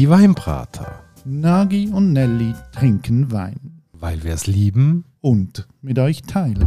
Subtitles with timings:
[0.00, 1.04] Die Weinbrater.
[1.26, 3.82] Nagi und Nelly trinken Wein.
[3.92, 5.04] Weil wir es lieben.
[5.20, 6.66] Und mit euch teilen.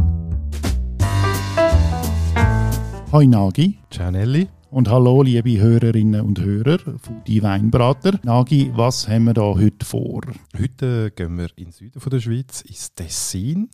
[3.10, 3.80] Hoi Nagi.
[3.90, 4.46] Ciao Nelly.
[4.70, 8.20] Und hallo liebe Hörerinnen und Hörer von Die Weinbrater.
[8.22, 10.20] Nagi, was haben wir da heute vor?
[10.56, 13.68] Heute gehen wir in den Süden von der Schweiz, ins Tessin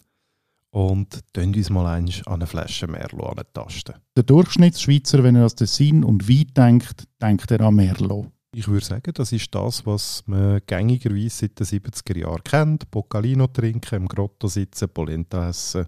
[0.70, 3.96] und tun uns mal an eine Flasche Merlot antasten.
[4.16, 8.28] Der Durchschnittsschweizer, wenn er an Tessin und Wein denkt, denkt er an Merlot.
[8.52, 12.90] Ich würde sagen, das ist das, was man gängigerweise seit den 70er Jahren kennt.
[12.90, 15.86] Boccalino trinken, im Grotto sitzen, Polenta essen.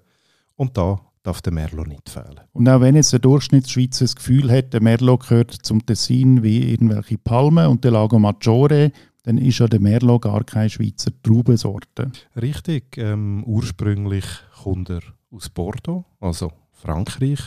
[0.54, 2.40] Und da darf der Merlot nicht fehlen.
[2.52, 6.70] Und auch wenn jetzt der Durchschnittsschweizer das Gefühl hat, der Merlot gehört zum Tessin wie
[6.70, 8.92] irgendwelche Palmen und der Lago Maggiore,
[9.24, 12.12] dann ist ja der Merlot gar keine Schweizer Traubensorte.
[12.40, 12.96] Richtig.
[12.96, 14.24] Ähm, ursprünglich
[14.62, 15.02] kommt er
[15.32, 17.40] aus Bordeaux, also Frankreich.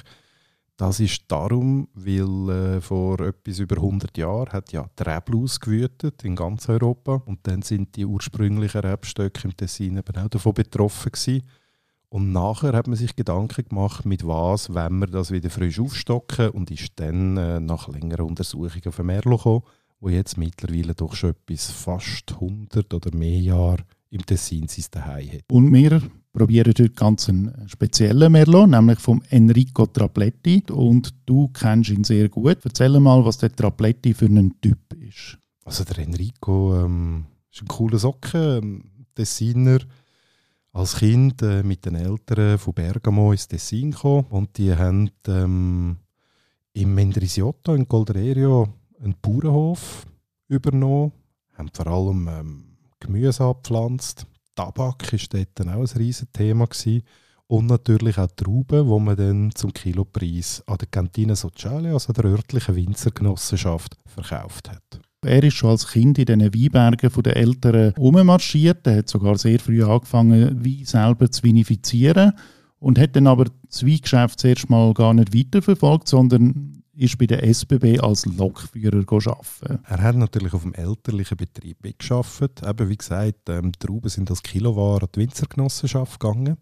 [0.77, 6.23] Das ist darum, weil äh, vor etwas über 100 Jahren hat ja die Reblaus gewütet
[6.25, 11.13] in ganz Europa und dann sind die ursprünglichen Rebstöcke im Tessin eben auch davon betroffen
[11.13, 11.44] gewesen.
[12.09, 16.50] Und nachher hat man sich Gedanken gemacht, mit was, wenn wir das wieder frisch aufstocken
[16.50, 19.63] und ist dann äh, nach längerer Untersuchung auf ein Merlot gekommen,
[20.02, 25.31] wo jetzt mittlerweile doch schon etwas fast 100 oder mehr Jahre im Tessin sein Zuhause
[25.38, 25.44] hat.
[25.50, 26.02] Und wir
[26.36, 30.64] probieren heute ganz einen speziellen Merlot, nämlich vom Enrico Trapletti.
[30.69, 32.58] Und du kennst ihn sehr gut.
[32.64, 35.38] Erzähl mal, was der Trapletti für ein Typ ist.
[35.63, 38.83] Also der Enrico ähm, ist ein cooler Socken, ähm,
[39.16, 39.80] Tessiner.
[40.73, 45.95] Als Kind äh, mit den Eltern von Bergamo ins Tessin gekommen und die haben ähm,
[46.73, 48.67] im Mendrisiotto in Goldererio
[49.02, 50.06] einen Bauernhof
[50.50, 51.13] übernommen,
[51.53, 52.63] haben vor allem ähm,
[53.00, 54.28] Gemüse abgepflanzt.
[54.56, 56.66] Tabak war dort auch ein riesiges Thema.
[56.66, 57.03] Gewesen.
[57.48, 62.25] Und natürlich auch Trauben, die man dann zum Kilopreis an der Cantina Sociale, also der
[62.25, 65.00] örtlichen Winzergenossenschaft, verkauft hat.
[65.23, 68.88] Er ist schon als Kind in diesen Weinbergen der Eltern ummarschiert.
[68.88, 72.34] Er hat sogar sehr früh angefangen, Wein selber zu vinifizieren
[72.79, 77.44] und hat dann aber das Weingeschäft zuerst mal gar nicht weiterverfolgt, sondern ist bei der
[77.44, 79.79] SBB als Lokführer arbeiten.
[79.85, 82.63] Er hat natürlich auf dem elterlichen Betrieb mitgearbeitet.
[82.66, 86.57] Eben wie gesagt, ähm, die Trauben sind als Kiloware an die Winzergenossenschaft gegangen.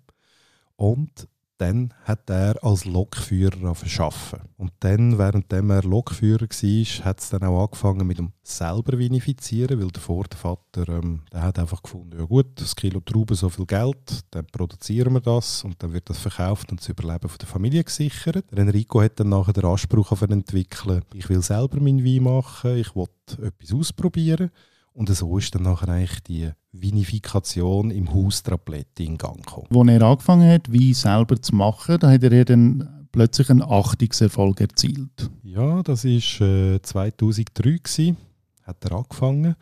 [0.76, 1.28] Und
[1.64, 4.50] dann hat er als Lokführer arbeiten.
[4.58, 9.80] Und dann, während er Lokführer war, hat es dann auch angefangen mit dem selber vinifizieren,
[9.80, 13.66] weil der Vater ähm, der hat einfach gefunden, ja gut, das Kilo Trauben so viel
[13.66, 17.48] Geld, dann produzieren wir das und dann wird das verkauft und das Überleben von der
[17.48, 18.46] Familie gesichert.
[18.52, 22.94] Enrico hat dann nachher den Anspruch auf entwickeln, ich will selber meinen Wein machen, ich
[22.96, 23.08] will
[23.42, 24.52] etwas ausprobieren.
[24.94, 29.68] Und so ist dann nachher eigentlich die Vinifikation im Haus Trapletti in Gang gekommen.
[29.72, 34.62] Als er angefangen hat, Wein selber zu machen, da hat er dann plötzlich einen Achtungserfolg
[34.62, 35.32] erzielt.
[35.44, 38.18] Ja, das war äh, 2003, gewesen,
[38.64, 39.56] hat er angefangen.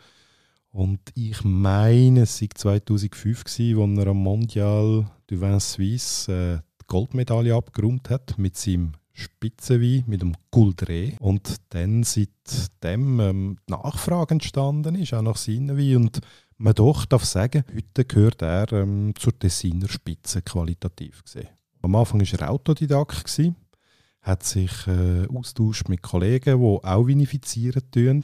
[0.71, 6.57] Und ich meine, es war 2005, gewesen, als er am Mondial du Vin Suisse äh,
[6.81, 11.13] die Goldmedaille abgeräumt hat mit seinem Spitzenwein mit dem Guldre.
[11.19, 15.97] Und dann seitdem ähm, die Nachfrage entstanden ist, auch nach seinen Wein.
[15.97, 16.22] Und
[16.57, 21.49] man doch darf sagen, heute gehört er ähm, zur Tessiner Spitze qualitativ gesehen.
[21.81, 23.55] Am Anfang war er Autodidakt, gewesen,
[24.22, 28.23] hat sich äh, austauscht mit Kollegen, die auch vinifizieren tun.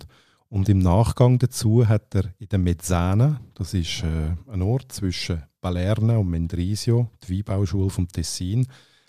[0.50, 5.44] Und im Nachgang dazu hat er in der Mezzana, das ist äh, ein Ort zwischen
[5.60, 8.68] Palermo und Mendrisio, die Weinbauschule vom Tessin,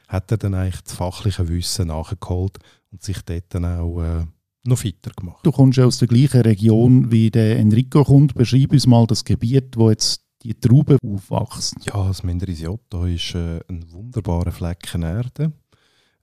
[0.09, 2.59] hat er dann eigentlich das fachliche Wissen nachgeholt
[2.91, 4.25] und sich dort dann auch äh,
[4.65, 5.41] noch fitter gemacht.
[5.45, 8.35] Du kommst ja aus der gleichen Region wie der Enrico kommt.
[8.35, 11.83] Beschreib uns mal das Gebiet, wo jetzt die Trauben aufwachsen.
[11.85, 15.53] Ja, das Mendrisiotto ist äh, ein wunderbarer Flecken Erde.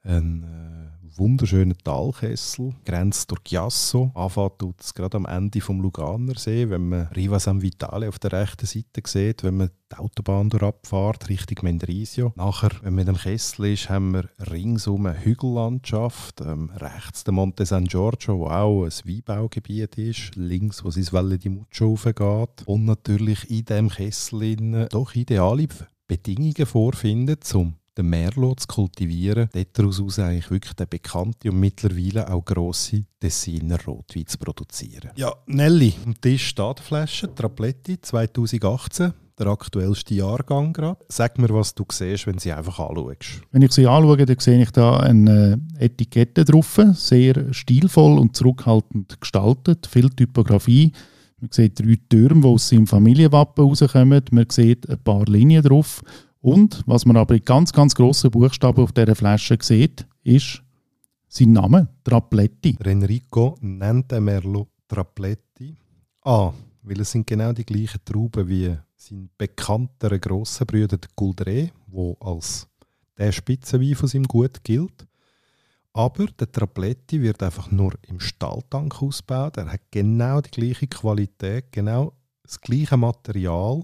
[0.05, 4.11] Ein äh, wunderschöner Talkessel, grenzt durch Chiasso.
[4.13, 8.33] Anfahrt tut es gerade am Ende vom Luganersee, wenn man Riva San Vitale auf der
[8.33, 12.33] rechten Seite sieht, wenn man die Autobahn durchabfährt, Richtung Mendrisio.
[12.35, 16.41] Nachher, wenn man im Kessel ist, haben wir ringsum eine Hügellandschaft.
[16.41, 20.35] Ähm, rechts der Monte San Giorgio, wo auch ein Weinbaugebiet ist.
[20.35, 22.67] Links, wo es ins Valle di Muccio aufgeht.
[22.67, 25.67] Und natürlich in diesem Kessel doch ideale
[26.07, 32.43] Bedingungen vorfinden, um den Merlot zu kultivieren, daraus eigentlich wirklich den bekannten und mittlerweile auch
[32.43, 35.11] grosse Tessiner Rotwein zu produzieren.
[35.15, 40.97] Ja, Nelly, am Tisch steht die Flasche, Trapletti 2018 der aktuellste Jahrgang gerade.
[41.09, 43.41] Sag mir, was du siehst, wenn sie einfach anschaust.
[43.51, 49.19] Wenn ich sie anschaue, dann sehe ich da eine Etikette drauf, sehr stilvoll und zurückhaltend
[49.19, 50.93] gestaltet, viel Typografie.
[51.41, 54.23] Man sieht drei Türme, die aus seinem Familienwappen rauskommen.
[54.31, 56.01] Man sieht ein paar Linien drauf.
[56.45, 60.61] Und was man aber in ganz, ganz grossen Buchstaben auf dieser Flasche sieht, ist
[61.27, 62.77] sein Name, Trapletti.
[62.83, 65.75] Enrico Merlot Trapletti
[66.21, 66.53] A,
[66.83, 72.15] weil es sind genau die gleichen Trauben wie sein bekannterer grosser Bruder der Guldre, wo
[72.19, 72.67] als
[73.17, 75.07] der Spitzenwein von seinem Gut gilt.
[75.93, 79.57] Aber der Trapletti wird einfach nur im Stalltank ausgebaut.
[79.57, 82.13] Er hat genau die gleiche Qualität, genau
[82.43, 83.83] das gleiche Material.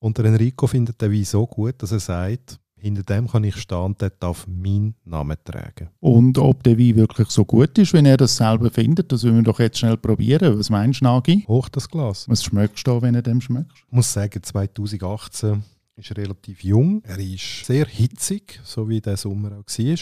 [0.00, 3.56] Und der Enrico findet den Wein so gut, dass er sagt, hinter dem kann ich
[3.56, 5.88] stehen und der darf meinen Namen tragen.
[6.00, 9.36] Und ob der Wein wirklich so gut ist, wenn er das selber findet, das wollen
[9.36, 10.58] wir doch jetzt schnell probieren.
[10.58, 11.44] Was meinst du, Nagi?
[11.48, 12.28] Hoch das Glas.
[12.28, 13.76] Was schmeckst du, wenn du dem schmeckst?
[13.86, 15.62] Ich muss sagen, 2018
[15.96, 17.02] ist er relativ jung.
[17.04, 19.96] Er ist sehr hitzig, so wie der Sommer auch war.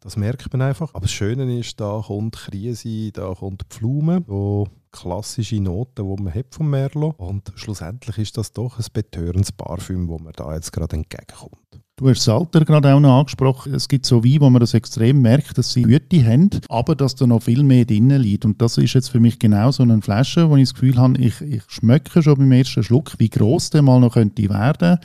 [0.00, 0.90] Das merkt man einfach.
[0.94, 6.34] Aber das Schöne ist, da kommt Krise, da kommt Pflume, so klassische Noten, die man
[6.34, 7.18] hat vom Merlot.
[7.18, 11.58] Und schlussendlich ist das doch ein betörendes Parfüm, wo man da jetzt gerade entgegenkommt.
[11.96, 13.74] Du hast das Alter gerade auch noch angesprochen.
[13.74, 17.16] Es gibt so Weine, wo man das extrem merkt, dass sie Güte haben, aber dass
[17.16, 18.44] da noch viel mehr drinnen liegt.
[18.44, 21.18] Und das ist jetzt für mich genau so eine Flasche, wo ich das Gefühl habe,
[21.18, 24.98] ich, ich schmecke schon beim ersten Schluck, wie groß der mal noch könnte werden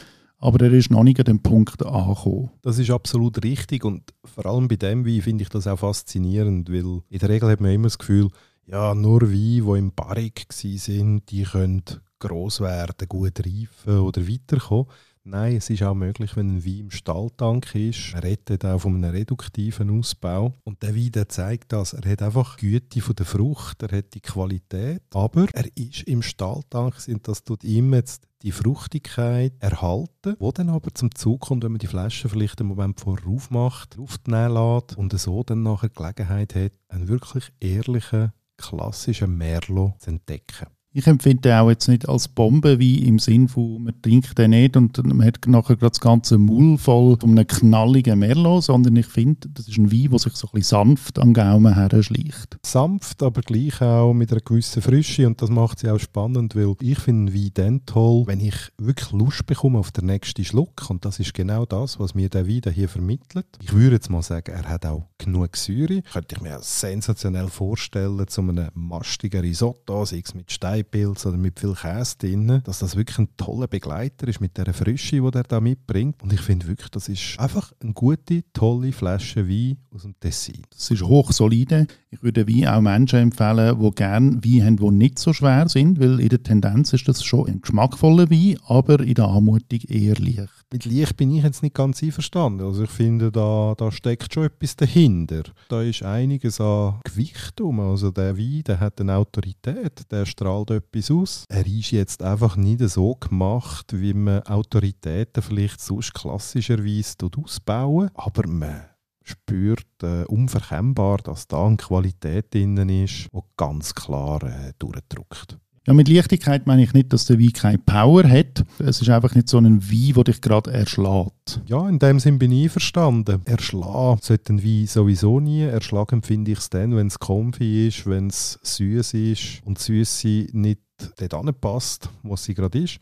[0.44, 2.52] aber er ist noch nicht an dem Punkt angekommen.
[2.62, 6.70] Das ist absolut richtig und vor allem bei dem Wein finde ich das auch faszinierend,
[6.70, 8.28] weil in der Regel hat man immer das Gefühl,
[8.66, 11.84] ja, nur Weine, die im Barrik sind, die können
[12.20, 14.88] gross werden, gut reifen oder weiterkommen.
[15.26, 18.14] Nein, es ist auch möglich, wenn ein Wein im Stalltank ist.
[18.14, 20.56] Er redet auch von einem reduktiven Ausbau.
[20.66, 21.94] Und der Wein der zeigt das.
[21.94, 25.04] Er hat einfach die Güte von der Frucht, er hat die Qualität.
[25.14, 30.70] Aber er ist im Stalltank, und das tut ihm jetzt die Fruchtigkeit erhalten, wo dann
[30.70, 34.98] aber zum Zug kommt, wenn man die Flasche vielleicht einen Moment vorher aufmacht, Luft lässt
[34.98, 40.68] und so dann nachher Gelegenheit hat, einen wirklich ehrlichen, klassischen Merlot zu entdecken.
[40.96, 44.78] Ich empfinde auch jetzt nicht als Bombe, wie im Sinn von, man trinkt den nicht
[44.78, 49.08] und man hat nachher gerade das ganze Maul voll von einem knalligen Merlot, sondern ich
[49.08, 52.60] finde, das ist ein Wein, der sich so ein bisschen sanft am Gaumen her schleicht.
[52.64, 56.76] Sanft, aber gleich auch mit einer gewissen Frische und das macht sie auch spannend, weil
[56.80, 61.06] ich finde Wein dann toll, wenn ich wirklich Lust bekomme auf den nächsten Schluck und
[61.06, 63.48] das ist genau das, was mir der Wein hier vermittelt.
[63.64, 66.04] Ich würde jetzt mal sagen, er hat auch genug Säure.
[66.04, 71.38] Könnte ich mir sensationell vorstellen, zu einem mastigen Risotto, sei es mit Stein Steinpilz oder
[71.38, 75.38] mit viel Käse drin, dass das wirklich ein toller Begleiter ist mit der Frische, die
[75.38, 76.22] er da mitbringt.
[76.22, 80.64] Und ich finde wirklich, das ist einfach eine gute, tolle Flasche Wein aus dem Tessin.
[80.72, 81.88] Das ist hochsolide.
[82.12, 86.00] Ich würde Wein auch Menschen empfehlen, die gerne Wein haben, die nicht so schwer sind,
[86.00, 90.16] weil in der Tendenz ist das schon ein geschmackvoller Wein, aber in der Anmutung eher
[90.16, 90.63] leicht.
[90.74, 92.66] Mit leicht bin ich jetzt nicht ganz einverstanden.
[92.66, 95.44] Also ich finde, da, da steckt schon etwas dahinter.
[95.70, 97.80] Da ist einiges an Gewicht um.
[97.80, 101.46] Also der Wein, der hat eine Autorität, der strahlt etwas aus.
[101.48, 108.10] Er ist jetzt einfach nicht so gemacht, wie man Autoritäten vielleicht sonst klassischerweise ausbauen.
[108.16, 108.86] Aber man
[109.22, 115.60] spürt äh, unverkennbar, dass da eine Qualität drin ist, die ganz klar äh, durchdrückt.
[115.86, 118.64] Ja, mit Leichtigkeit meine ich nicht, dass der Wein keine Power hat.
[118.80, 121.60] Es ist einfach nicht so ein Wein, der dich gerade erschlägt.
[121.66, 123.42] Ja, in dem Sinn bin ich verstanden.
[123.44, 125.64] Erschlagen sollte ein Wein sowieso nie.
[125.64, 130.48] Erschlagen finde ich es dann, wenn es comfy ist, wenn es süß ist und Süße
[130.54, 130.80] nicht
[131.18, 133.00] dort passt, wo sie gerade ist.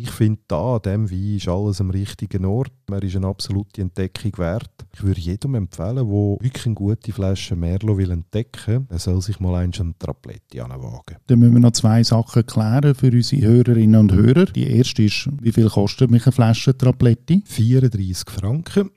[0.00, 2.70] Ich finde, da an diesem Wein ist alles am richtigen Ort.
[2.88, 4.70] Er ist eine absolute Entdeckung wert.
[4.94, 9.20] Ich würde jedem empfehlen, der wirklich eine gute Flasche Merlot will entdecken will, er soll
[9.20, 11.16] sich mal einen Trapletti anwagen.
[11.26, 14.44] Dann müssen wir noch zwei Sachen klären für unsere Hörerinnen und Hörer.
[14.44, 17.42] Die erste ist, wie viel kostet mich eine Flasche Trapletti?
[17.44, 18.90] 34 Franken.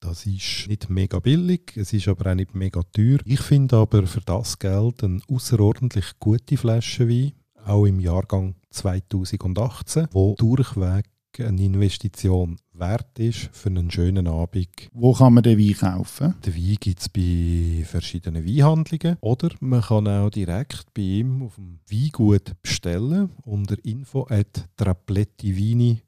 [0.00, 3.20] Das ist nicht mega billig, es ist aber auch nicht mega teuer.
[3.24, 7.32] Ich finde aber für das Geld eine außerordentlich gute Flasche Wein
[7.64, 11.06] auch im Jahrgang 2018, wo durchweg
[11.38, 14.68] eine Investition wert ist für einen schönen Abend.
[14.92, 16.34] Wo kann man den Wein kaufen?
[16.44, 21.54] Den Wein gibt es bei verschiedenen Weinhandlungen oder man kann auch direkt bei ihm auf
[21.54, 26.02] dem Weingut bestellen unter info at traplettivini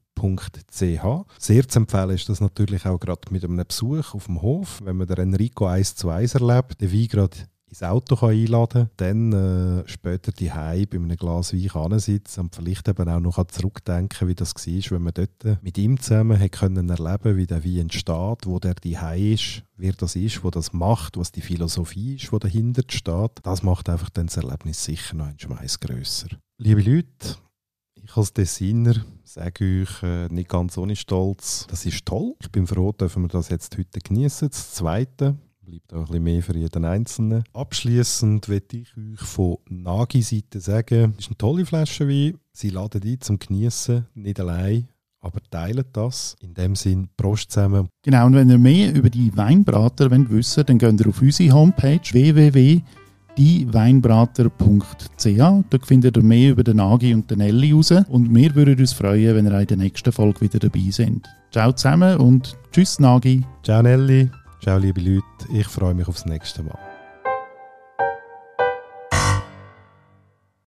[1.38, 4.96] Sehr zu empfehlen ist das natürlich auch gerade mit einem Besuch auf dem Hof, wenn
[4.96, 7.36] man den Enrico 1 zu 1 erlebt, den Wein gerade
[7.74, 10.46] ins Auto kann einladen kann, dann äh, später die
[10.86, 15.02] bei einem Glas Wein sitzen und vielleicht eben auch noch zurückdenken, wie das war, wenn
[15.02, 18.96] man dort mit ihm zusammen hat können erleben wie der Wein entsteht, wo der die
[19.16, 23.32] ist, wer das ist, wo das macht, was die Philosophie ist, die dahinter steht.
[23.42, 26.28] Das macht einfach dann das Erlebnis sicher noch ein Schmeiß grösser.
[26.58, 27.38] Liebe Leute,
[27.96, 32.34] ich als Designer sage euch äh, nicht ganz ohne Stolz, das ist toll.
[32.40, 34.48] Ich bin froh, dürfen wir das jetzt heute genießen.
[34.48, 37.44] Das Zweite, bleibt auch ein bisschen mehr für jeden Einzelnen.
[37.52, 42.38] Abschließend möchte ich euch von Nagi-Seite sagen, es ist eine tolle Flasche Wein.
[42.52, 44.88] Sie laden ein zum Genießen, nicht allein,
[45.20, 46.36] aber teilen das.
[46.40, 47.88] In dem Sinn, Prost zusammen.
[48.02, 51.52] Genau, und wenn ihr mehr über die Weinbrater wollt wissen dann geht ihr auf unsere
[51.52, 52.82] Homepage www
[53.36, 55.64] dieweinbrater.ch.
[55.70, 57.92] Dort findet ihr mehr über den Agi und den Elli raus.
[58.08, 61.22] Und wir würden uns freuen, wenn ihr in der nächsten Folge wieder dabei seid.
[61.50, 63.44] Ciao zusammen und tschüss Nagi.
[63.62, 64.30] Ciao Nelly,
[64.64, 66.78] ciao liebe Leute, ich freue mich aufs nächste Mal.